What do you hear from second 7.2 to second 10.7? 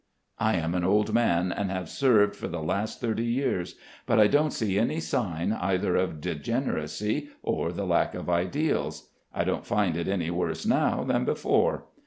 or the lack of ideals. I don't find it any worse